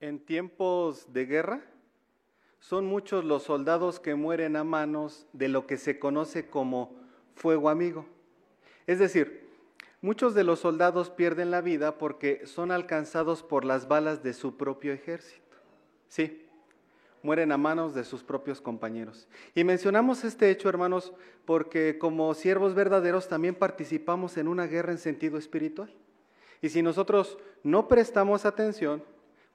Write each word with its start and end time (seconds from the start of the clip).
En 0.00 0.18
tiempos 0.18 1.12
de 1.12 1.26
guerra, 1.26 1.60
son 2.58 2.86
muchos 2.86 3.22
los 3.22 3.42
soldados 3.42 4.00
que 4.00 4.14
mueren 4.14 4.56
a 4.56 4.64
manos 4.64 5.26
de 5.34 5.48
lo 5.48 5.66
que 5.66 5.76
se 5.76 5.98
conoce 5.98 6.48
como 6.48 6.96
fuego 7.34 7.68
amigo. 7.68 8.06
Es 8.86 8.98
decir, 8.98 9.46
muchos 10.00 10.34
de 10.34 10.42
los 10.42 10.60
soldados 10.60 11.10
pierden 11.10 11.50
la 11.50 11.60
vida 11.60 11.98
porque 11.98 12.46
son 12.46 12.70
alcanzados 12.70 13.42
por 13.42 13.66
las 13.66 13.88
balas 13.88 14.22
de 14.22 14.32
su 14.32 14.56
propio 14.56 14.94
ejército. 14.94 15.56
Sí, 16.08 16.46
mueren 17.22 17.52
a 17.52 17.58
manos 17.58 17.94
de 17.94 18.04
sus 18.04 18.22
propios 18.22 18.62
compañeros. 18.62 19.28
Y 19.54 19.64
mencionamos 19.64 20.24
este 20.24 20.50
hecho, 20.50 20.70
hermanos, 20.70 21.12
porque 21.44 21.98
como 21.98 22.32
siervos 22.32 22.74
verdaderos 22.74 23.28
también 23.28 23.54
participamos 23.54 24.38
en 24.38 24.48
una 24.48 24.66
guerra 24.66 24.92
en 24.92 24.98
sentido 24.98 25.36
espiritual. 25.36 25.92
Y 26.62 26.70
si 26.70 26.82
nosotros 26.82 27.38
no 27.62 27.86
prestamos 27.86 28.46
atención, 28.46 29.02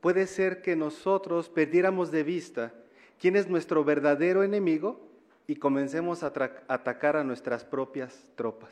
puede 0.05 0.27
ser 0.27 0.61
que 0.61 0.75
nosotros 0.75 1.49
perdiéramos 1.49 2.11
de 2.11 2.21
vista 2.21 2.71
quién 3.19 3.35
es 3.35 3.49
nuestro 3.49 3.83
verdadero 3.83 4.43
enemigo 4.43 4.99
y 5.47 5.55
comencemos 5.55 6.21
a 6.21 6.31
atacar 6.67 7.17
a 7.17 7.23
nuestras 7.23 7.65
propias 7.65 8.23
tropas. 8.35 8.69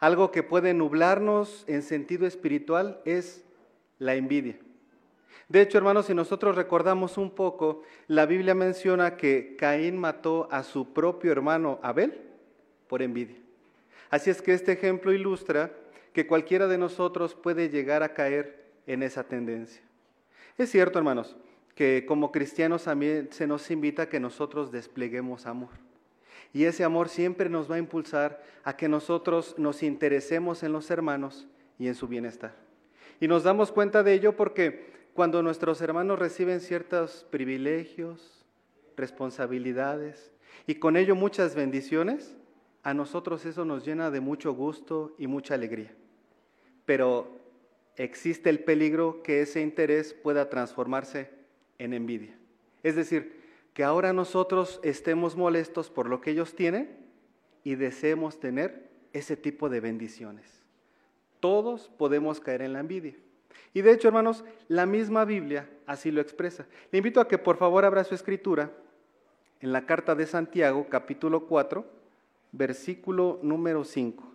Algo 0.00 0.32
que 0.32 0.42
puede 0.42 0.74
nublarnos 0.74 1.62
en 1.68 1.82
sentido 1.82 2.26
espiritual 2.26 3.00
es 3.04 3.44
la 4.00 4.16
envidia. 4.16 4.58
De 5.48 5.60
hecho, 5.60 5.78
hermanos, 5.78 6.06
si 6.06 6.14
nosotros 6.14 6.56
recordamos 6.56 7.16
un 7.16 7.30
poco, 7.30 7.84
la 8.08 8.26
Biblia 8.26 8.56
menciona 8.56 9.16
que 9.16 9.54
Caín 9.56 9.96
mató 9.96 10.48
a 10.50 10.64
su 10.64 10.92
propio 10.92 11.30
hermano 11.30 11.78
Abel 11.80 12.20
por 12.88 13.02
envidia. 13.02 13.38
Así 14.10 14.30
es 14.30 14.42
que 14.42 14.52
este 14.52 14.72
ejemplo 14.72 15.12
ilustra 15.12 15.70
que 16.12 16.26
cualquiera 16.26 16.66
de 16.66 16.76
nosotros 16.76 17.36
puede 17.36 17.68
llegar 17.68 18.02
a 18.02 18.14
caer 18.14 18.64
en 18.88 19.04
esa 19.04 19.22
tendencia. 19.22 19.85
Es 20.58 20.70
cierto, 20.70 20.98
hermanos, 20.98 21.36
que 21.74 22.04
como 22.06 22.32
cristianos 22.32 22.84
también 22.84 23.28
se 23.30 23.46
nos 23.46 23.70
invita 23.70 24.02
a 24.02 24.08
que 24.08 24.20
nosotros 24.20 24.72
despleguemos 24.72 25.46
amor. 25.46 25.70
Y 26.52 26.64
ese 26.64 26.84
amor 26.84 27.08
siempre 27.08 27.50
nos 27.50 27.70
va 27.70 27.74
a 27.74 27.78
impulsar 27.78 28.42
a 28.64 28.76
que 28.76 28.88
nosotros 28.88 29.54
nos 29.58 29.82
interesemos 29.82 30.62
en 30.62 30.72
los 30.72 30.90
hermanos 30.90 31.46
y 31.78 31.88
en 31.88 31.94
su 31.94 32.08
bienestar. 32.08 32.54
Y 33.20 33.28
nos 33.28 33.42
damos 33.42 33.72
cuenta 33.72 34.02
de 34.02 34.14
ello 34.14 34.36
porque 34.36 34.86
cuando 35.12 35.42
nuestros 35.42 35.80
hermanos 35.80 36.18
reciben 36.18 36.60
ciertos 36.60 37.26
privilegios, 37.30 38.44
responsabilidades 38.96 40.32
y 40.66 40.76
con 40.76 40.96
ello 40.96 41.14
muchas 41.14 41.54
bendiciones, 41.54 42.36
a 42.82 42.94
nosotros 42.94 43.44
eso 43.44 43.64
nos 43.64 43.84
llena 43.84 44.10
de 44.10 44.20
mucho 44.20 44.54
gusto 44.54 45.14
y 45.18 45.26
mucha 45.26 45.54
alegría 45.54 45.92
pero 46.86 47.28
existe 47.96 48.50
el 48.50 48.60
peligro 48.60 49.22
que 49.22 49.40
ese 49.42 49.60
interés 49.60 50.14
pueda 50.14 50.48
transformarse 50.48 51.30
en 51.78 51.92
envidia. 51.92 52.36
Es 52.82 52.96
decir, 52.96 53.40
que 53.74 53.84
ahora 53.84 54.12
nosotros 54.12 54.80
estemos 54.82 55.36
molestos 55.36 55.90
por 55.90 56.08
lo 56.08 56.20
que 56.20 56.30
ellos 56.30 56.54
tienen 56.54 56.96
y 57.64 57.74
deseemos 57.74 58.40
tener 58.40 58.88
ese 59.12 59.36
tipo 59.36 59.68
de 59.68 59.80
bendiciones. 59.80 60.62
Todos 61.40 61.90
podemos 61.98 62.40
caer 62.40 62.62
en 62.62 62.72
la 62.72 62.80
envidia. 62.80 63.14
Y 63.74 63.82
de 63.82 63.92
hecho, 63.92 64.08
hermanos, 64.08 64.44
la 64.68 64.86
misma 64.86 65.24
Biblia 65.24 65.68
así 65.86 66.10
lo 66.10 66.20
expresa. 66.20 66.66
Le 66.90 66.98
invito 66.98 67.20
a 67.20 67.28
que 67.28 67.38
por 67.38 67.56
favor 67.56 67.84
abra 67.84 68.04
su 68.04 68.14
escritura 68.14 68.72
en 69.60 69.72
la 69.72 69.84
carta 69.84 70.14
de 70.14 70.26
Santiago, 70.26 70.86
capítulo 70.88 71.46
4, 71.46 71.84
versículo 72.52 73.38
número 73.42 73.84
5. 73.84 74.32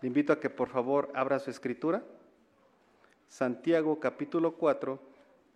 Le 0.00 0.06
invito 0.06 0.32
a 0.32 0.40
que 0.40 0.50
por 0.50 0.68
favor 0.68 1.10
abra 1.14 1.38
su 1.38 1.50
escritura. 1.50 2.02
Santiago 3.32 3.98
capítulo 3.98 4.56
4, 4.56 5.00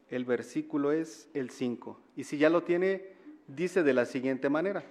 el 0.08 0.24
versículo 0.24 0.92
es 0.92 1.28
el 1.34 1.50
5. 1.50 2.00
Y 2.16 2.24
si 2.24 2.38
ya 2.38 2.48
lo 2.48 2.62
tiene, 2.62 3.04
dice 3.48 3.82
de 3.82 3.92
la 3.92 4.06
siguiente 4.06 4.48
manera. 4.48 4.82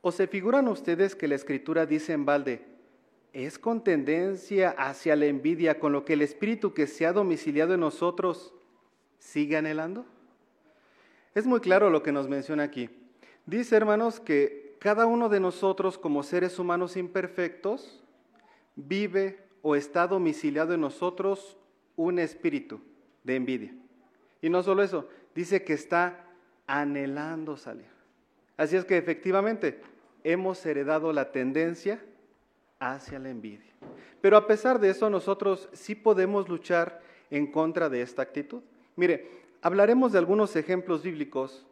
¿O 0.00 0.12
se 0.12 0.28
figuran 0.28 0.68
ustedes 0.68 1.16
que 1.16 1.26
la 1.26 1.34
escritura 1.34 1.86
dice 1.86 2.12
en 2.12 2.24
balde, 2.24 2.64
es 3.32 3.58
con 3.58 3.82
tendencia 3.82 4.70
hacia 4.70 5.16
la 5.16 5.26
envidia 5.26 5.80
con 5.80 5.90
lo 5.90 6.04
que 6.04 6.12
el 6.12 6.22
espíritu 6.22 6.72
que 6.72 6.86
se 6.86 7.04
ha 7.04 7.12
domiciliado 7.12 7.74
en 7.74 7.80
nosotros 7.80 8.54
sigue 9.18 9.56
anhelando? 9.56 10.06
Es 11.34 11.46
muy 11.46 11.58
claro 11.58 11.90
lo 11.90 12.04
que 12.04 12.12
nos 12.12 12.28
menciona 12.28 12.62
aquí. 12.62 12.88
Dice, 13.44 13.74
hermanos, 13.74 14.20
que 14.20 14.76
cada 14.78 15.06
uno 15.06 15.28
de 15.28 15.40
nosotros 15.40 15.98
como 15.98 16.22
seres 16.22 16.60
humanos 16.60 16.96
imperfectos 16.96 18.00
vive 18.76 19.49
o 19.62 19.76
está 19.76 20.06
domiciliado 20.06 20.74
en 20.74 20.80
nosotros 20.80 21.56
un 21.96 22.18
espíritu 22.18 22.80
de 23.24 23.36
envidia. 23.36 23.74
Y 24.40 24.48
no 24.48 24.62
solo 24.62 24.82
eso, 24.82 25.08
dice 25.34 25.62
que 25.64 25.74
está 25.74 26.24
anhelando 26.66 27.56
salir. 27.56 27.90
Así 28.56 28.76
es 28.76 28.84
que 28.84 28.96
efectivamente 28.96 29.80
hemos 30.24 30.64
heredado 30.64 31.12
la 31.12 31.32
tendencia 31.32 32.02
hacia 32.78 33.18
la 33.18 33.30
envidia. 33.30 33.72
Pero 34.20 34.36
a 34.36 34.46
pesar 34.46 34.78
de 34.80 34.90
eso, 34.90 35.10
nosotros 35.10 35.68
sí 35.72 35.94
podemos 35.94 36.48
luchar 36.48 37.00
en 37.30 37.50
contra 37.50 37.88
de 37.88 38.02
esta 38.02 38.22
actitud. 38.22 38.62
Mire, 38.96 39.28
hablaremos 39.62 40.12
de 40.12 40.18
algunos 40.18 40.56
ejemplos 40.56 41.02
bíblicos 41.02 41.66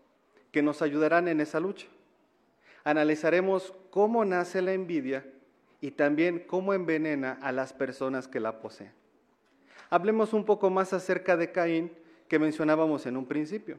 que 0.51 0.63
nos 0.63 0.83
ayudarán 0.83 1.29
en 1.29 1.41
esa 1.41 1.61
lucha 1.61 1.87
analizaremos 2.89 3.75
cómo 3.91 4.25
nace 4.25 4.63
la 4.63 4.73
envidia 4.73 5.27
y 5.81 5.93
también 5.93 6.45
cómo 6.47 6.75
envenena 6.75 7.39
a 7.41 7.53
las 7.53 7.73
personas 7.73 8.29
que 8.29 8.41
la 8.41 8.61
poseen. 8.61 8.93
Hablemos 9.91 10.33
un 10.33 10.45
poco 10.45 10.71
más 10.71 10.93
acerca 10.93 11.37
de 11.37 11.53
Caín 11.53 11.93
que 12.29 12.39
mencionábamos 12.39 13.07
en 13.07 13.17
un 13.17 13.27
principio. 13.27 13.79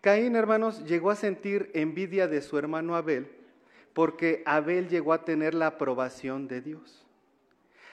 Caín, 0.00 0.36
hermanos, 0.36 0.84
llegó 0.84 1.10
a 1.10 1.16
sentir 1.16 1.70
envidia 1.74 2.28
de 2.28 2.42
su 2.42 2.58
hermano 2.58 2.94
Abel 2.94 3.28
porque 3.92 4.42
Abel 4.44 4.88
llegó 4.88 5.14
a 5.14 5.24
tener 5.24 5.54
la 5.54 5.68
aprobación 5.68 6.48
de 6.48 6.60
Dios. 6.60 7.06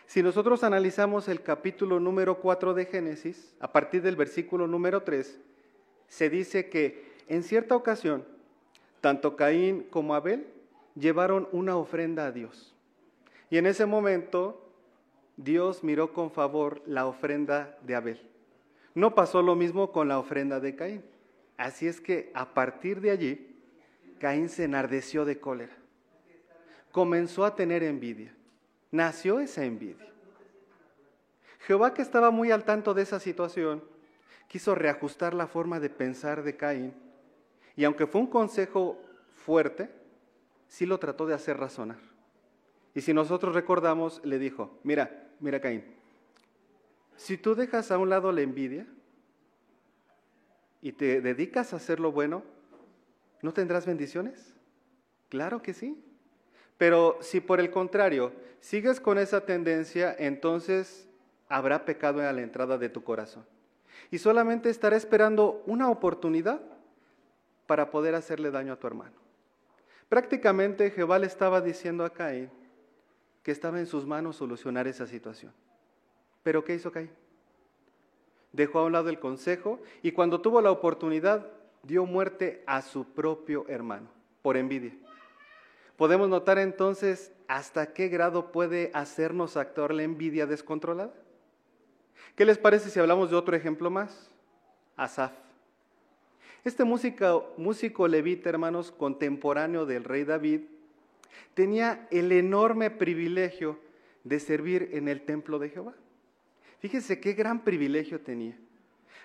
Si 0.06 0.22
nosotros 0.22 0.64
analizamos 0.66 1.30
el 1.30 1.42
capítulo 1.42 2.00
número 2.00 2.40
4 2.40 2.74
de 2.74 2.86
Génesis, 2.86 3.56
a 3.62 3.72
partir 3.72 4.02
del 4.02 4.18
versículo 4.18 4.68
número 4.68 5.04
3, 5.04 5.40
se 6.10 6.30
dice 6.30 6.70
que 6.70 7.06
en 7.30 7.42
cierta 7.42 7.76
ocasión 7.76 8.26
tanto 9.00 9.38
Caín 9.38 9.88
como 9.90 10.14
Abel 10.14 10.46
llevaron 10.96 11.48
una 11.52 11.78
ofrenda 11.78 12.26
a 12.26 12.32
Dios. 12.32 12.73
Y 13.54 13.58
en 13.60 13.68
ese 13.68 13.86
momento 13.86 14.68
Dios 15.38 15.84
miró 15.84 16.12
con 16.12 16.32
favor 16.32 16.82
la 16.88 17.06
ofrenda 17.06 17.78
de 17.84 17.94
Abel. 17.94 18.28
No 18.96 19.14
pasó 19.14 19.44
lo 19.44 19.54
mismo 19.54 19.92
con 19.92 20.08
la 20.08 20.18
ofrenda 20.18 20.60
de 20.60 20.76
Caín. 20.76 21.06
Así 21.56 21.88
es 21.88 22.02
que 22.02 22.32
a 22.34 22.56
partir 22.56 23.00
de 23.00 23.12
allí, 23.12 23.56
Caín 24.20 24.50
se 24.50 24.64
enardeció 24.64 25.24
de 25.24 25.40
cólera. 25.40 25.78
Comenzó 26.92 27.46
a 27.46 27.56
tener 27.56 27.84
envidia. 27.84 28.36
Nació 28.90 29.40
esa 29.40 29.64
envidia. 29.64 30.12
Jehová, 31.60 31.94
que 31.94 32.02
estaba 32.02 32.32
muy 32.32 32.50
al 32.50 32.64
tanto 32.64 32.96
de 32.96 33.04
esa 33.04 33.20
situación, 33.20 33.84
quiso 34.48 34.74
reajustar 34.74 35.36
la 35.36 35.46
forma 35.46 35.80
de 35.80 35.92
pensar 35.92 36.42
de 36.42 36.58
Caín 36.58 36.96
y 37.76 37.84
aunque 37.84 38.08
fue 38.08 38.22
un 38.22 38.28
consejo 38.32 39.00
fuerte, 39.46 39.92
sí 40.68 40.88
lo 40.88 40.98
trató 40.98 41.28
de 41.28 41.36
hacer 41.36 41.58
razonar. 41.58 42.13
Y 42.96 43.02
si 43.02 43.14
nosotros 43.14 43.56
recordamos, 43.56 44.22
le 44.24 44.38
dijo, 44.38 44.80
mira, 44.84 45.28
mira 45.40 45.60
Caín, 45.60 45.84
si 47.16 47.38
tú 47.38 47.56
dejas 47.56 47.92
a 47.92 47.98
un 47.98 48.10
lado 48.10 48.32
la 48.32 48.42
envidia 48.42 48.86
y 50.82 50.92
te 50.92 51.22
dedicas 51.22 51.74
a 51.74 51.78
hacer 51.78 52.00
lo 52.00 52.12
bueno, 52.12 52.44
¿no 53.42 53.54
tendrás 53.54 53.86
bendiciones? 53.86 54.54
Claro 55.30 55.62
que 55.62 55.74
sí. 55.74 56.04
Pero 56.78 57.18
si 57.22 57.40
por 57.40 57.60
el 57.60 57.72
contrario 57.72 58.34
sigues 58.60 59.00
con 59.00 59.18
esa 59.18 59.46
tendencia, 59.46 60.16
entonces 60.18 61.08
habrá 61.50 61.86
pecado 61.86 62.22
a 62.22 62.34
la 62.34 62.42
entrada 62.42 62.78
de 62.78 62.90
tu 62.90 63.04
corazón. 63.04 63.46
Y 64.12 64.18
solamente 64.18 64.70
estará 64.70 64.96
esperando 64.96 65.64
una 65.66 65.90
oportunidad 65.90 66.62
para 67.66 67.90
poder 67.90 68.16
hacerle 68.16 68.52
daño 68.52 68.74
a 68.74 68.80
tu 68.80 68.86
hermano. 68.88 69.16
Prácticamente 70.10 70.92
Jehová 70.92 71.18
le 71.18 71.28
estaba 71.28 71.62
diciendo 71.62 72.06
a 72.06 72.12
Caín 72.12 72.50
que 73.44 73.52
estaba 73.52 73.80
en 73.80 73.86
sus 73.86 74.06
manos 74.06 74.38
solucionar 74.38 74.88
esa 74.88 75.06
situación. 75.06 75.52
Pero 76.42 76.64
¿qué 76.64 76.76
hizo 76.76 76.92
Caín? 76.92 77.12
Dejó 78.52 78.80
a 78.80 78.86
un 78.86 78.94
lado 78.94 79.10
el 79.10 79.20
consejo 79.20 79.82
y 80.02 80.12
cuando 80.12 80.42
tuvo 80.42 80.62
la 80.62 80.72
oportunidad 80.72 81.48
dio 81.84 82.06
muerte 82.06 82.64
a 82.66 82.82
su 82.82 83.06
propio 83.06 83.66
hermano 83.68 84.08
por 84.42 84.58
envidia. 84.58 84.94
Podemos 85.98 86.30
notar 86.30 86.58
entonces 86.58 87.32
hasta 87.48 87.94
qué 87.94 88.08
grado 88.08 88.52
puede 88.52 88.90
hacernos 88.94 89.58
actuar 89.58 89.94
la 89.94 90.04
envidia 90.04 90.46
descontrolada. 90.46 91.14
¿Qué 92.36 92.46
les 92.46 92.58
parece 92.58 92.90
si 92.90 93.00
hablamos 93.00 93.30
de 93.30 93.36
otro 93.36 93.56
ejemplo 93.56 93.90
más? 93.90 94.32
Asaf. 94.96 95.32
Este 96.64 96.84
músico, 96.84 97.54
músico 97.58 98.08
levita, 98.08 98.50
hermanos, 98.50 98.92
contemporáneo 98.92 99.86
del 99.86 100.04
rey 100.04 100.24
David, 100.24 100.62
tenía 101.54 102.08
el 102.12 102.32
enorme 102.32 102.90
privilegio 102.92 103.80
de 104.24 104.40
servir 104.40 104.90
en 104.94 105.08
el 105.08 105.22
templo 105.22 105.60
de 105.60 105.70
Jehová. 105.70 105.94
Fíjese 106.80 107.20
qué 107.20 107.34
gran 107.34 107.64
privilegio 107.64 108.20
tenía. 108.20 108.58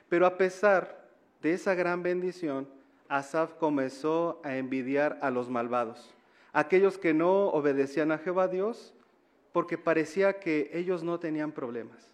Pero 0.08 0.26
a 0.26 0.36
pesar 0.36 1.08
de 1.42 1.52
esa 1.52 1.74
gran 1.74 2.02
bendición, 2.02 2.68
Asaf 3.08 3.54
comenzó 3.54 4.40
a 4.44 4.56
envidiar 4.56 5.18
a 5.22 5.30
los 5.30 5.48
malvados, 5.48 6.14
aquellos 6.52 6.98
que 6.98 7.14
no 7.14 7.48
obedecían 7.48 8.12
a 8.12 8.18
Jehová 8.18 8.48
Dios, 8.48 8.94
porque 9.52 9.78
parecía 9.78 10.40
que 10.40 10.70
ellos 10.74 11.02
no 11.02 11.18
tenían 11.18 11.52
problemas. 11.52 12.12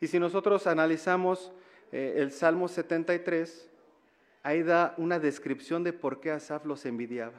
Y 0.00 0.06
si 0.06 0.18
nosotros 0.18 0.66
analizamos 0.66 1.52
eh, 1.92 2.14
el 2.16 2.30
Salmo 2.30 2.68
73, 2.68 3.68
ahí 4.42 4.62
da 4.62 4.94
una 4.96 5.18
descripción 5.18 5.84
de 5.84 5.92
por 5.92 6.20
qué 6.20 6.30
Asaf 6.30 6.64
los 6.64 6.86
envidiaba. 6.86 7.34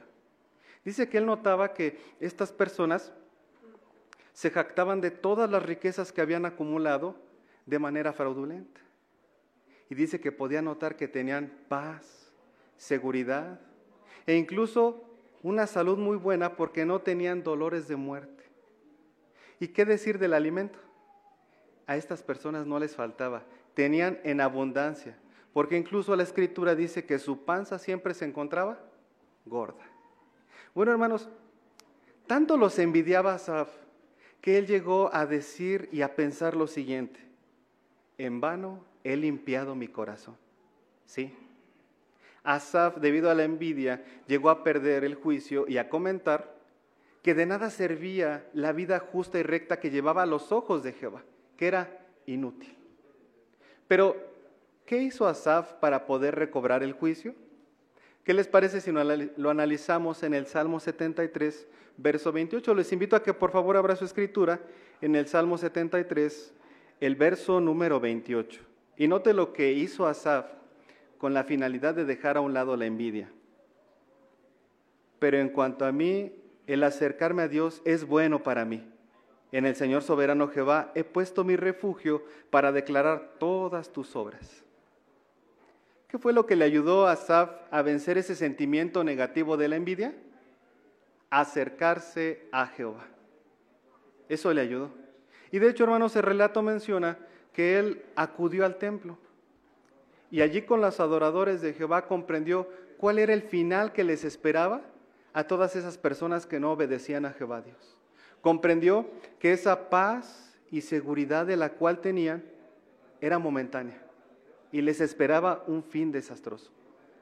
Dice 0.84 1.08
que 1.08 1.18
él 1.18 1.26
notaba 1.26 1.74
que 1.74 1.98
estas 2.20 2.52
personas 2.52 3.12
se 4.32 4.50
jactaban 4.50 5.00
de 5.00 5.10
todas 5.10 5.50
las 5.50 5.62
riquezas 5.62 6.12
que 6.12 6.20
habían 6.20 6.44
acumulado 6.44 7.16
de 7.66 7.78
manera 7.78 8.12
fraudulenta. 8.12 8.80
Y 9.88 9.94
dice 9.94 10.20
que 10.20 10.32
podía 10.32 10.62
notar 10.62 10.96
que 10.96 11.06
tenían 11.06 11.52
paz, 11.68 12.32
seguridad 12.76 13.60
e 14.26 14.34
incluso 14.34 15.04
una 15.42 15.66
salud 15.66 15.98
muy 15.98 16.16
buena 16.16 16.56
porque 16.56 16.86
no 16.86 17.00
tenían 17.00 17.42
dolores 17.42 17.88
de 17.88 17.96
muerte. 17.96 18.44
¿Y 19.60 19.68
qué 19.68 19.84
decir 19.84 20.18
del 20.18 20.34
alimento? 20.34 20.78
A 21.86 21.96
estas 21.96 22.22
personas 22.22 22.66
no 22.66 22.78
les 22.78 22.96
faltaba, 22.96 23.44
tenían 23.74 24.18
en 24.24 24.40
abundancia, 24.40 25.16
porque 25.52 25.76
incluso 25.76 26.16
la 26.16 26.22
escritura 26.22 26.74
dice 26.74 27.04
que 27.04 27.18
su 27.18 27.44
panza 27.44 27.78
siempre 27.78 28.14
se 28.14 28.24
encontraba 28.24 28.80
gorda. 29.44 29.91
Bueno, 30.74 30.92
hermanos, 30.92 31.28
tanto 32.26 32.56
los 32.56 32.78
envidiaba 32.78 33.34
Asaf 33.34 33.68
que 34.40 34.58
él 34.58 34.66
llegó 34.66 35.14
a 35.14 35.26
decir 35.26 35.88
y 35.92 36.02
a 36.02 36.16
pensar 36.16 36.56
lo 36.56 36.66
siguiente, 36.66 37.20
en 38.18 38.40
vano 38.40 38.84
he 39.04 39.16
limpiado 39.16 39.74
mi 39.74 39.88
corazón. 39.88 40.36
¿Sí? 41.06 41.32
Asaf, 42.42 42.96
debido 42.96 43.30
a 43.30 43.34
la 43.34 43.44
envidia, 43.44 44.02
llegó 44.26 44.50
a 44.50 44.64
perder 44.64 45.04
el 45.04 45.14
juicio 45.14 45.66
y 45.68 45.78
a 45.78 45.88
comentar 45.88 46.56
que 47.22 47.34
de 47.34 47.46
nada 47.46 47.70
servía 47.70 48.48
la 48.52 48.72
vida 48.72 48.98
justa 48.98 49.38
y 49.38 49.42
recta 49.44 49.78
que 49.78 49.90
llevaba 49.90 50.24
a 50.24 50.26
los 50.26 50.50
ojos 50.50 50.82
de 50.82 50.92
Jehová, 50.92 51.22
que 51.56 51.68
era 51.68 52.00
inútil. 52.26 52.74
Pero, 53.86 54.16
¿qué 54.86 54.98
hizo 54.98 55.28
Asaf 55.28 55.74
para 55.74 56.06
poder 56.06 56.34
recobrar 56.34 56.82
el 56.82 56.94
juicio? 56.94 57.34
¿Qué 58.24 58.34
les 58.34 58.46
parece 58.46 58.80
si 58.80 58.92
lo 58.92 59.50
analizamos 59.50 60.22
en 60.22 60.34
el 60.34 60.46
Salmo 60.46 60.78
73, 60.78 61.66
verso 61.96 62.30
28? 62.30 62.74
Les 62.74 62.92
invito 62.92 63.16
a 63.16 63.22
que 63.22 63.34
por 63.34 63.50
favor 63.50 63.76
abra 63.76 63.96
su 63.96 64.04
escritura 64.04 64.60
en 65.00 65.16
el 65.16 65.26
Salmo 65.26 65.58
73, 65.58 66.54
el 67.00 67.16
verso 67.16 67.60
número 67.60 67.98
28. 67.98 68.60
Y 68.96 69.08
note 69.08 69.32
lo 69.32 69.52
que 69.52 69.72
hizo 69.72 70.06
Asaf 70.06 70.46
con 71.18 71.34
la 71.34 71.42
finalidad 71.42 71.94
de 71.94 72.04
dejar 72.04 72.36
a 72.36 72.40
un 72.40 72.54
lado 72.54 72.76
la 72.76 72.86
envidia. 72.86 73.28
Pero 75.18 75.38
en 75.38 75.48
cuanto 75.48 75.84
a 75.84 75.90
mí, 75.90 76.32
el 76.68 76.84
acercarme 76.84 77.42
a 77.42 77.48
Dios 77.48 77.82
es 77.84 78.04
bueno 78.04 78.44
para 78.44 78.64
mí. 78.64 78.84
En 79.50 79.66
el 79.66 79.74
Señor 79.74 80.02
soberano 80.02 80.48
Jehová 80.48 80.92
he 80.94 81.02
puesto 81.02 81.42
mi 81.42 81.56
refugio 81.56 82.24
para 82.50 82.70
declarar 82.70 83.34
todas 83.38 83.92
tus 83.92 84.14
obras. 84.14 84.62
¿Qué 86.12 86.18
fue 86.18 86.34
lo 86.34 86.44
que 86.44 86.56
le 86.56 86.66
ayudó 86.66 87.06
a 87.06 87.12
Asaf 87.12 87.50
a 87.70 87.80
vencer 87.80 88.18
ese 88.18 88.36
sentimiento 88.36 89.02
negativo 89.02 89.56
de 89.56 89.68
la 89.68 89.76
envidia? 89.76 90.14
Acercarse 91.30 92.46
a 92.52 92.66
Jehová. 92.66 93.06
Eso 94.28 94.52
le 94.52 94.60
ayudó. 94.60 94.90
Y 95.50 95.58
de 95.58 95.70
hecho, 95.70 95.84
hermanos, 95.84 96.14
el 96.14 96.24
relato 96.24 96.60
menciona 96.60 97.16
que 97.54 97.78
él 97.78 98.02
acudió 98.14 98.66
al 98.66 98.76
templo. 98.76 99.16
Y 100.30 100.42
allí 100.42 100.60
con 100.60 100.82
los 100.82 101.00
adoradores 101.00 101.62
de 101.62 101.72
Jehová 101.72 102.06
comprendió 102.06 102.68
cuál 102.98 103.18
era 103.18 103.32
el 103.32 103.40
final 103.40 103.94
que 103.94 104.04
les 104.04 104.22
esperaba 104.22 104.82
a 105.32 105.44
todas 105.44 105.76
esas 105.76 105.96
personas 105.96 106.44
que 106.44 106.60
no 106.60 106.72
obedecían 106.72 107.24
a 107.24 107.32
Jehová 107.32 107.62
Dios 107.62 107.96
comprendió 108.42 109.06
que 109.38 109.52
esa 109.52 109.88
paz 109.88 110.52
y 110.70 110.82
seguridad 110.82 111.46
de 111.46 111.56
la 111.56 111.70
cual 111.70 112.00
tenían 112.00 112.42
era 113.20 113.38
momentánea 113.38 114.01
y 114.72 114.80
les 114.80 115.00
esperaba 115.00 115.62
un 115.66 115.84
fin 115.84 116.10
desastroso. 116.10 116.70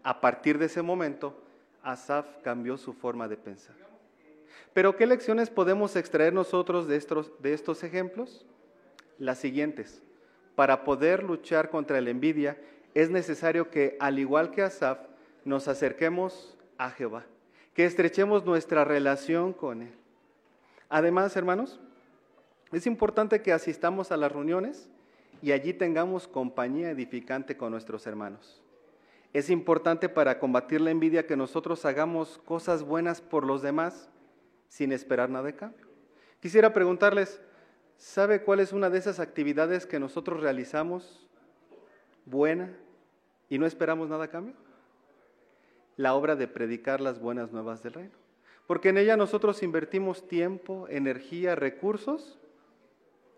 A 0.02 0.20
partir 0.20 0.56
de 0.58 0.66
ese 0.66 0.80
momento, 0.80 1.36
Asaf 1.82 2.26
cambió 2.42 2.78
su 2.78 2.92
forma 2.92 3.28
de 3.28 3.36
pensar. 3.36 3.74
Pero 4.72 4.96
¿qué 4.96 5.06
lecciones 5.06 5.50
podemos 5.50 5.96
extraer 5.96 6.32
nosotros 6.32 6.86
de 6.86 6.96
estos, 6.96 7.32
de 7.42 7.52
estos 7.52 7.82
ejemplos? 7.82 8.46
Las 9.18 9.38
siguientes. 9.38 10.02
Para 10.54 10.84
poder 10.84 11.24
luchar 11.24 11.70
contra 11.70 12.00
la 12.00 12.10
envidia 12.10 12.56
es 12.94 13.10
necesario 13.10 13.70
que, 13.70 13.96
al 14.00 14.18
igual 14.18 14.50
que 14.52 14.62
Asaf, 14.62 14.98
nos 15.44 15.68
acerquemos 15.68 16.56
a 16.78 16.90
Jehová, 16.90 17.24
que 17.74 17.84
estrechemos 17.84 18.44
nuestra 18.44 18.84
relación 18.84 19.52
con 19.52 19.82
Él. 19.82 19.94
Además, 20.88 21.36
hermanos, 21.36 21.80
es 22.72 22.86
importante 22.86 23.42
que 23.42 23.52
asistamos 23.52 24.12
a 24.12 24.16
las 24.16 24.32
reuniones 24.32 24.90
y 25.42 25.52
allí 25.52 25.72
tengamos 25.72 26.28
compañía 26.28 26.90
edificante 26.90 27.56
con 27.56 27.72
nuestros 27.72 28.06
hermanos. 28.06 28.62
Es 29.32 29.50
importante 29.50 30.08
para 30.08 30.38
combatir 30.38 30.80
la 30.80 30.90
envidia 30.90 31.26
que 31.26 31.36
nosotros 31.36 31.84
hagamos 31.84 32.38
cosas 32.44 32.82
buenas 32.82 33.20
por 33.20 33.44
los 33.46 33.62
demás 33.62 34.10
sin 34.68 34.92
esperar 34.92 35.30
nada 35.30 35.46
de 35.46 35.56
cambio. 35.56 35.86
Quisiera 36.40 36.72
preguntarles, 36.72 37.40
¿sabe 37.96 38.42
cuál 38.42 38.60
es 38.60 38.72
una 38.72 38.90
de 38.90 38.98
esas 38.98 39.20
actividades 39.20 39.86
que 39.86 40.00
nosotros 40.00 40.40
realizamos 40.40 41.28
buena 42.24 42.76
y 43.48 43.58
no 43.58 43.66
esperamos 43.66 44.08
nada 44.08 44.24
a 44.24 44.28
cambio? 44.28 44.54
La 45.96 46.14
obra 46.14 46.34
de 46.34 46.48
predicar 46.48 47.00
las 47.00 47.20
buenas 47.20 47.52
nuevas 47.52 47.82
del 47.82 47.92
reino 47.92 48.20
porque 48.70 48.90
en 48.90 48.98
ella 48.98 49.16
nosotros 49.16 49.64
invertimos 49.64 50.28
tiempo, 50.28 50.86
energía, 50.88 51.56
recursos 51.56 52.38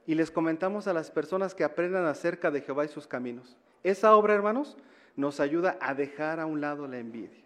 y 0.06 0.14
les 0.14 0.30
comentamos 0.30 0.86
a 0.86 0.92
las 0.92 1.10
personas 1.10 1.54
que 1.54 1.64
aprendan 1.64 2.06
acerca 2.06 2.50
de 2.50 2.60
Jehová 2.60 2.84
y 2.84 2.88
sus 2.88 3.06
caminos. 3.06 3.56
Esa 3.82 4.14
obra, 4.16 4.34
hermanos, 4.34 4.76
nos 5.16 5.40
ayuda 5.40 5.76
a 5.80 5.94
dejar 5.94 6.40
a 6.40 6.46
un 6.46 6.60
lado 6.60 6.86
la 6.86 6.98
envidia. 6.98 7.42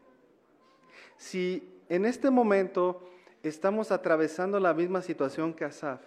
Si 1.17 1.69
en 1.89 2.05
este 2.05 2.31
momento 2.31 3.09
estamos 3.43 3.91
atravesando 3.93 4.61
la 4.61 4.75
misma 4.75 5.03
situación 5.03 5.55
que 5.55 5.65
Asaf 5.65 6.01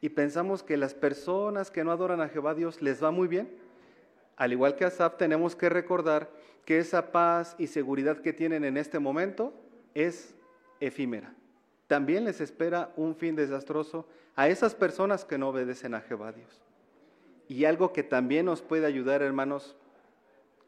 y 0.00 0.08
pensamos 0.10 0.62
que 0.62 0.76
las 0.76 0.94
personas 0.94 1.70
que 1.70 1.84
no 1.84 1.92
adoran 1.92 2.20
a 2.20 2.28
Jehová 2.28 2.54
Dios 2.54 2.80
les 2.82 3.02
va 3.02 3.10
muy 3.10 3.28
bien, 3.28 3.50
al 4.36 4.52
igual 4.52 4.76
que 4.76 4.84
Asaf 4.84 5.16
tenemos 5.16 5.54
que 5.54 5.68
recordar 5.68 6.30
que 6.64 6.78
esa 6.78 7.12
paz 7.12 7.54
y 7.58 7.66
seguridad 7.66 8.18
que 8.18 8.32
tienen 8.32 8.64
en 8.64 8.76
este 8.76 8.98
momento 8.98 9.52
es 9.94 10.34
efímera. 10.80 11.34
También 11.90 12.24
les 12.24 12.40
espera 12.40 12.92
un 12.94 13.16
fin 13.16 13.34
desastroso 13.34 14.06
a 14.36 14.48
esas 14.48 14.76
personas 14.76 15.24
que 15.24 15.38
no 15.38 15.48
obedecen 15.48 15.92
a 15.94 16.00
Jehová 16.00 16.30
Dios. 16.30 16.62
Y 17.48 17.64
algo 17.64 17.92
que 17.92 18.04
también 18.04 18.46
nos 18.46 18.62
puede 18.62 18.86
ayudar, 18.86 19.22
hermanos, 19.22 19.74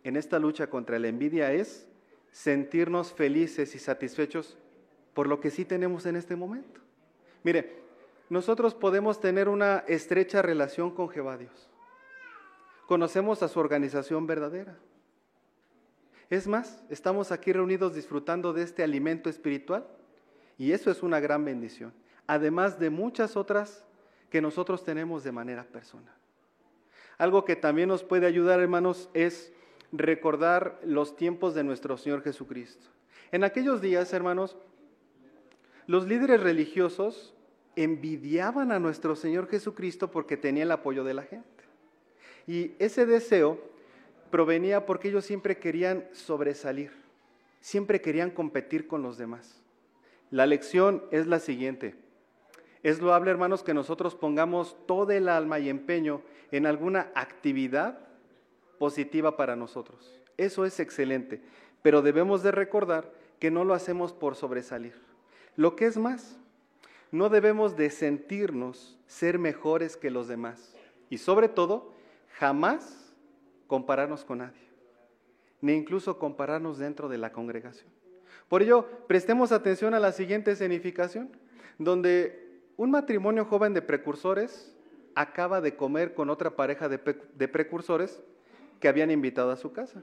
en 0.02 0.16
esta 0.16 0.40
lucha 0.40 0.66
contra 0.66 0.98
la 0.98 1.06
envidia 1.06 1.52
es 1.52 1.86
sentirnos 2.32 3.12
felices 3.12 3.76
y 3.76 3.78
satisfechos 3.78 4.58
por 5.14 5.28
lo 5.28 5.38
que 5.38 5.52
sí 5.52 5.64
tenemos 5.64 6.06
en 6.06 6.16
este 6.16 6.34
momento. 6.34 6.80
Mire, 7.44 7.76
nosotros 8.28 8.74
podemos 8.74 9.20
tener 9.20 9.48
una 9.48 9.84
estrecha 9.86 10.42
relación 10.42 10.90
con 10.90 11.08
Jehová 11.08 11.38
Dios. 11.38 11.70
Conocemos 12.88 13.44
a 13.44 13.48
su 13.48 13.60
organización 13.60 14.26
verdadera. 14.26 14.76
Es 16.30 16.48
más, 16.48 16.82
estamos 16.90 17.30
aquí 17.30 17.52
reunidos 17.52 17.94
disfrutando 17.94 18.52
de 18.52 18.64
este 18.64 18.82
alimento 18.82 19.30
espiritual 19.30 19.86
y 20.58 20.72
eso 20.72 20.90
es 20.90 21.02
una 21.02 21.20
gran 21.20 21.44
bendición, 21.44 21.92
además 22.26 22.78
de 22.78 22.90
muchas 22.90 23.36
otras 23.36 23.84
que 24.30 24.40
nosotros 24.40 24.84
tenemos 24.84 25.24
de 25.24 25.32
manera 25.32 25.64
personal. 25.64 26.14
Algo 27.18 27.44
que 27.44 27.56
también 27.56 27.88
nos 27.88 28.02
puede 28.02 28.26
ayudar, 28.26 28.60
hermanos, 28.60 29.08
es 29.12 29.52
recordar 29.92 30.80
los 30.84 31.16
tiempos 31.16 31.54
de 31.54 31.64
nuestro 31.64 31.96
Señor 31.96 32.22
Jesucristo. 32.22 32.86
En 33.30 33.44
aquellos 33.44 33.80
días, 33.80 34.12
hermanos, 34.12 34.56
los 35.86 36.06
líderes 36.06 36.40
religiosos 36.40 37.34
envidiaban 37.76 38.72
a 38.72 38.78
nuestro 38.78 39.16
Señor 39.16 39.48
Jesucristo 39.48 40.10
porque 40.10 40.36
tenía 40.36 40.64
el 40.64 40.70
apoyo 40.70 41.04
de 41.04 41.14
la 41.14 41.22
gente. 41.22 41.48
Y 42.46 42.72
ese 42.78 43.06
deseo 43.06 43.60
provenía 44.30 44.86
porque 44.86 45.08
ellos 45.08 45.24
siempre 45.24 45.58
querían 45.58 46.06
sobresalir, 46.12 46.92
siempre 47.60 48.00
querían 48.00 48.30
competir 48.30 48.86
con 48.86 49.02
los 49.02 49.16
demás. 49.16 49.61
La 50.32 50.46
lección 50.46 51.04
es 51.10 51.26
la 51.26 51.38
siguiente. 51.40 51.94
Es 52.82 53.02
loable, 53.02 53.30
hermanos, 53.30 53.62
que 53.62 53.74
nosotros 53.74 54.14
pongamos 54.14 54.74
todo 54.86 55.10
el 55.12 55.28
alma 55.28 55.58
y 55.58 55.68
empeño 55.68 56.22
en 56.50 56.64
alguna 56.64 57.12
actividad 57.14 57.98
positiva 58.78 59.36
para 59.36 59.56
nosotros. 59.56 60.18
Eso 60.38 60.64
es 60.64 60.80
excelente, 60.80 61.42
pero 61.82 62.00
debemos 62.00 62.42
de 62.42 62.50
recordar 62.50 63.12
que 63.38 63.50
no 63.50 63.62
lo 63.64 63.74
hacemos 63.74 64.14
por 64.14 64.34
sobresalir. 64.34 64.94
Lo 65.54 65.76
que 65.76 65.84
es 65.84 65.98
más, 65.98 66.38
no 67.10 67.28
debemos 67.28 67.76
de 67.76 67.90
sentirnos 67.90 68.98
ser 69.06 69.38
mejores 69.38 69.98
que 69.98 70.10
los 70.10 70.28
demás. 70.28 70.74
Y 71.10 71.18
sobre 71.18 71.50
todo, 71.50 71.92
jamás 72.38 73.12
compararnos 73.66 74.24
con 74.24 74.38
nadie, 74.38 74.66
ni 75.60 75.74
incluso 75.74 76.18
compararnos 76.18 76.78
dentro 76.78 77.10
de 77.10 77.18
la 77.18 77.32
congregación. 77.32 78.01
Por 78.52 78.62
ello, 78.62 78.86
prestemos 79.06 79.50
atención 79.50 79.94
a 79.94 79.98
la 79.98 80.12
siguiente 80.12 80.50
escenificación, 80.50 81.30
donde 81.78 82.60
un 82.76 82.90
matrimonio 82.90 83.46
joven 83.46 83.72
de 83.72 83.80
precursores 83.80 84.76
acaba 85.14 85.62
de 85.62 85.74
comer 85.74 86.12
con 86.12 86.28
otra 86.28 86.54
pareja 86.54 86.90
de, 86.90 86.98
precursores 87.48 88.20
que 88.78 88.88
habían 88.88 89.10
invitado 89.10 89.52
a 89.52 89.56
su 89.56 89.72
casa. 89.72 90.02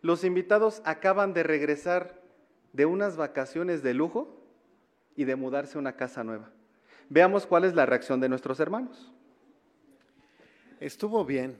Los 0.00 0.22
invitados 0.22 0.80
acaban 0.84 1.34
de 1.34 1.42
regresar 1.42 2.22
de 2.72 2.86
unas 2.86 3.16
vacaciones 3.16 3.82
de 3.82 3.94
lujo 3.94 4.44
y 5.16 5.24
de 5.24 5.34
mudarse 5.34 5.76
a 5.76 5.80
una 5.80 5.96
casa 5.96 6.22
nueva. 6.22 6.52
Veamos 7.08 7.46
cuál 7.46 7.64
es 7.64 7.74
la 7.74 7.84
reacción 7.84 8.20
de 8.20 8.28
nuestros 8.28 8.60
hermanos. 8.60 9.12
Estuvo 10.78 11.24
bien. 11.24 11.58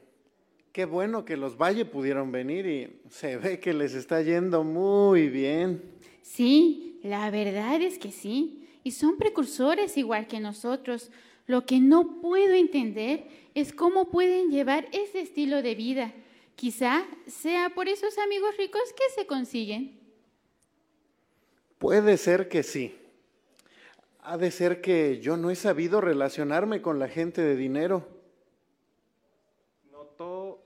Qué 0.71 0.85
bueno 0.85 1.25
que 1.25 1.37
los 1.37 1.57
Valle 1.57 1.85
pudieron 1.85 2.31
venir 2.31 2.65
y 2.67 3.01
se 3.11 3.39
ve 3.39 3.59
que 3.59 3.75
les 3.75 3.95
está 3.95 4.23
yendo 4.23 4.63
muy 4.63 5.29
bien. 5.29 5.98
Sí, 6.29 7.01
la 7.03 7.31
verdad 7.31 7.81
es 7.81 7.99
que 7.99 8.13
sí. 8.13 8.69
Y 8.85 8.91
son 8.91 9.17
precursores 9.17 9.97
igual 9.97 10.27
que 10.27 10.41
nosotros. 10.41 11.11
Lo 11.47 11.65
que 11.65 11.81
no 11.81 12.21
puedo 12.21 12.53
entender 12.53 13.27
es 13.55 13.73
cómo 13.73 14.11
pueden 14.11 14.51
llevar 14.51 14.89
ese 14.93 15.23
estilo 15.23 15.63
de 15.63 15.75
vida. 15.75 16.13
Quizá 16.55 17.07
sea 17.27 17.71
por 17.71 17.89
esos 17.89 18.19
amigos 18.19 18.57
ricos 18.59 18.83
que 18.95 19.15
se 19.15 19.27
consiguen. 19.27 19.99
Puede 21.79 22.19
ser 22.19 22.49
que 22.49 22.63
sí. 22.63 22.95
Ha 24.21 24.37
de 24.37 24.51
ser 24.51 24.83
que 24.83 25.21
yo 25.21 25.39
no 25.39 25.51
he 25.51 25.57
sabido 25.57 26.03
relacionarme 26.03 26.83
con 26.83 26.99
la 26.99 27.09
gente 27.09 27.41
de 27.41 27.57
dinero. 27.57 28.07
¿Notó, 29.91 30.63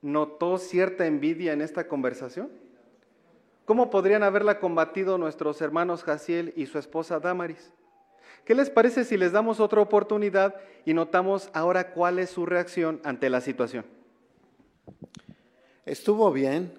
notó 0.00 0.56
cierta 0.56 1.06
envidia 1.06 1.52
en 1.52 1.60
esta 1.60 1.86
conversación? 1.86 2.65
¿Cómo 3.66 3.90
podrían 3.90 4.22
haberla 4.22 4.60
combatido 4.60 5.18
nuestros 5.18 5.60
hermanos 5.60 6.04
Jaciel 6.04 6.54
y 6.56 6.66
su 6.66 6.78
esposa 6.78 7.18
Damaris? 7.18 7.72
¿Qué 8.44 8.54
les 8.54 8.70
parece 8.70 9.04
si 9.04 9.16
les 9.16 9.32
damos 9.32 9.58
otra 9.58 9.80
oportunidad 9.80 10.54
y 10.84 10.94
notamos 10.94 11.50
ahora 11.52 11.90
cuál 11.90 12.20
es 12.20 12.30
su 12.30 12.46
reacción 12.46 13.00
ante 13.02 13.28
la 13.28 13.40
situación? 13.40 13.84
Estuvo 15.84 16.30
bien. 16.30 16.74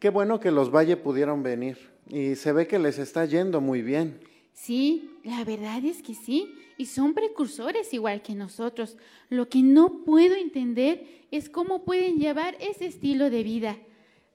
Qué 0.00 0.10
bueno 0.10 0.40
que 0.40 0.50
los 0.50 0.74
Valle 0.74 0.96
pudieron 0.96 1.44
venir 1.44 1.78
y 2.08 2.34
se 2.34 2.52
ve 2.52 2.66
que 2.66 2.80
les 2.80 2.98
está 2.98 3.24
yendo 3.24 3.60
muy 3.60 3.80
bien. 3.80 4.18
Sí, 4.52 5.16
la 5.22 5.44
verdad 5.44 5.84
es 5.84 6.02
que 6.02 6.14
sí, 6.14 6.52
y 6.76 6.86
son 6.86 7.14
precursores 7.14 7.94
igual 7.94 8.20
que 8.20 8.34
nosotros. 8.34 8.96
Lo 9.28 9.48
que 9.48 9.62
no 9.62 10.02
puedo 10.04 10.34
entender 10.34 11.06
es 11.30 11.48
cómo 11.48 11.84
pueden 11.84 12.18
llevar 12.18 12.56
ese 12.58 12.86
estilo 12.86 13.30
de 13.30 13.44
vida. 13.44 13.76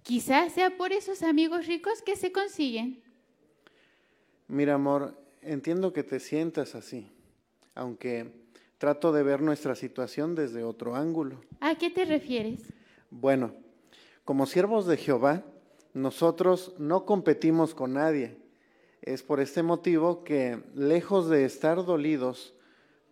Quizás 0.05 0.53
sea 0.53 0.77
por 0.77 0.93
esos 0.93 1.21
amigos 1.23 1.67
ricos 1.67 2.01
que 2.01 2.15
se 2.15 2.31
consiguen. 2.31 3.01
Mira, 4.47 4.75
amor, 4.75 5.13
entiendo 5.41 5.91
que 5.91 6.03
te 6.03 6.19
sientas 6.19 6.75
así, 6.75 7.09
aunque 7.73 8.31
trato 8.77 9.11
de 9.11 9.23
ver 9.23 9.41
nuestra 9.41 9.75
situación 9.75 10.35
desde 10.35 10.63
otro 10.63 10.95
ángulo. 10.95 11.41
¿A 11.59 11.75
qué 11.75 11.89
te 11.89 12.05
refieres? 12.05 12.61
Bueno, 13.09 13.53
como 14.23 14.45
siervos 14.45 14.85
de 14.85 14.95
Jehová, 14.95 15.43
nosotros 15.93 16.75
no 16.77 17.05
competimos 17.05 17.73
con 17.75 17.93
nadie 17.93 18.37
es 19.05 19.21
por 19.21 19.39
este 19.39 19.61
motivo 19.61 20.23
que, 20.23 20.63
lejos 20.73 21.29
de 21.29 21.45
estar 21.45 21.85
dolidos 21.85 22.53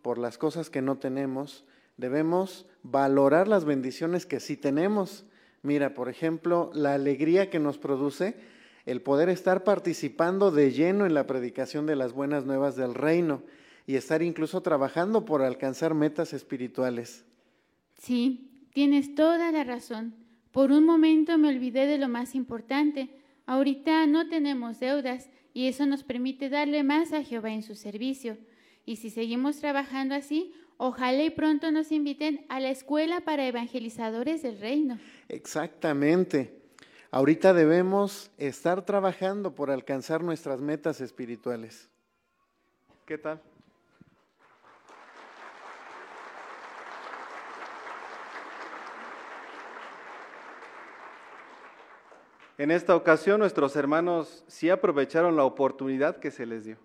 por 0.02 0.18
las 0.18 0.38
cosas 0.40 0.70
que 0.72 0.82
no 0.82 0.98
tenemos, 0.98 1.64
debemos 1.98 2.66
valorar 2.82 3.48
las 3.48 3.64
bendiciones 3.64 4.26
que 4.26 4.40
sí 4.40 4.58
tenemos. 4.58 5.24
Mira, 5.64 5.94
por 5.94 6.10
ejemplo, 6.10 6.70
la 6.74 6.94
alegría 6.94 7.50
que 7.50 7.60
nos 7.60 7.78
produce 7.78 8.36
el 8.86 9.02
poder 9.02 9.30
estar 9.30 9.64
participando 9.64 10.52
de 10.52 10.72
lleno 10.72 11.06
en 11.06 11.14
la 11.14 11.26
predicación 11.26 11.86
de 11.86 11.96
las 11.96 12.12
buenas 12.12 12.46
nuevas 12.46 12.76
del 12.76 12.94
reino 12.94 13.42
y 13.88 13.96
estar 13.96 14.22
incluso 14.22 14.62
trabajando 14.62 15.24
por 15.24 15.42
alcanzar 15.42 15.94
metas 15.94 16.34
espirituales. 16.34 17.26
Sí, 17.98 18.68
tienes 18.74 19.16
toda 19.16 19.52
la 19.54 19.64
razón. 19.64 20.14
Por 20.52 20.72
un 20.72 20.86
momento 20.86 21.38
me 21.38 21.48
olvidé 21.48 21.88
de 21.88 21.98
lo 21.98 22.10
más 22.10 22.36
importante. 22.36 23.10
Ahorita 23.46 24.06
no 24.06 24.28
tenemos 24.28 24.82
deudas 24.82 25.30
y 25.54 25.68
eso 25.68 25.86
nos 25.86 26.04
permite 26.04 26.50
darle 26.50 26.84
más 26.84 27.14
a 27.14 27.24
Jehová 27.24 27.52
en 27.52 27.64
su 27.64 27.76
servicio. 27.76 28.38
Y 28.86 28.98
si 28.98 29.10
seguimos 29.10 29.58
trabajando 29.58 30.14
así, 30.16 30.54
ojalá 30.78 31.24
y 31.24 31.30
pronto 31.30 31.72
nos 31.72 31.92
inviten 31.92 32.46
a 32.50 32.60
la 32.60 32.70
escuela 32.70 33.22
para 33.22 33.48
evangelizadores 33.48 34.44
del 34.44 34.60
reino. 34.60 35.00
Exactamente. 35.30 36.62
Ahorita 37.12 37.54
debemos 37.54 38.32
estar 38.38 38.84
trabajando 38.86 39.56
por 39.56 39.72
alcanzar 39.72 40.24
nuestras 40.24 40.60
metas 40.60 41.00
espirituales. 41.00 41.90
¿Qué 43.06 43.18
tal? 43.18 43.42
En 52.58 52.72
esta 52.72 52.96
ocasión 52.96 53.40
nuestros 53.40 53.76
hermanos 53.76 54.44
sí 54.48 54.70
aprovecharon 54.70 55.36
la 55.36 55.44
oportunidad 55.44 56.18
que 56.18 56.32
se 56.32 56.46
les 56.46 56.66
dio. 56.66 56.78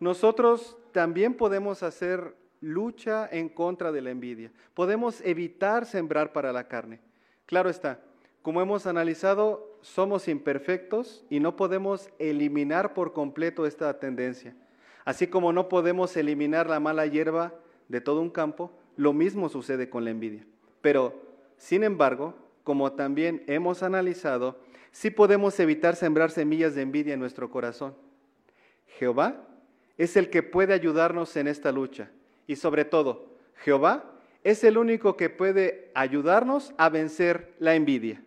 Nosotros 0.00 0.76
también 0.92 1.34
podemos 1.34 1.82
hacer 1.82 2.34
lucha 2.60 3.28
en 3.30 3.48
contra 3.48 3.92
de 3.92 4.00
la 4.00 4.10
envidia. 4.10 4.50
Podemos 4.74 5.20
evitar 5.20 5.86
sembrar 5.86 6.32
para 6.32 6.52
la 6.52 6.66
carne. 6.66 7.00
Claro 7.46 7.68
está, 7.68 8.00
como 8.42 8.60
hemos 8.60 8.86
analizado, 8.86 9.78
somos 9.82 10.28
imperfectos 10.28 11.24
y 11.30 11.40
no 11.40 11.56
podemos 11.56 12.10
eliminar 12.18 12.94
por 12.94 13.12
completo 13.12 13.66
esta 13.66 13.98
tendencia. 13.98 14.56
Así 15.04 15.26
como 15.26 15.52
no 15.52 15.68
podemos 15.68 16.16
eliminar 16.16 16.68
la 16.68 16.80
mala 16.80 17.06
hierba 17.06 17.54
de 17.88 18.00
todo 18.00 18.20
un 18.20 18.30
campo, 18.30 18.72
lo 18.96 19.12
mismo 19.12 19.48
sucede 19.48 19.90
con 19.90 20.04
la 20.04 20.10
envidia. 20.10 20.46
Pero, 20.80 21.14
sin 21.58 21.84
embargo, 21.84 22.34
como 22.64 22.92
también 22.92 23.44
hemos 23.46 23.82
analizado, 23.82 24.58
sí 24.90 25.10
podemos 25.10 25.58
evitar 25.60 25.96
sembrar 25.96 26.30
semillas 26.30 26.74
de 26.74 26.82
envidia 26.82 27.14
en 27.14 27.20
nuestro 27.20 27.50
corazón. 27.50 27.94
Jehová 28.98 29.46
es 29.98 30.16
el 30.16 30.30
que 30.30 30.42
puede 30.42 30.74
ayudarnos 30.74 31.36
en 31.36 31.46
esta 31.46 31.70
lucha. 31.70 32.10
Y 32.46 32.56
sobre 32.56 32.84
todo, 32.84 33.36
Jehová 33.56 34.18
es 34.42 34.64
el 34.64 34.78
único 34.78 35.16
que 35.16 35.30
puede 35.30 35.90
ayudarnos 35.94 36.74
a 36.76 36.88
vencer 36.88 37.54
la 37.58 37.74
envidia. 37.74 38.23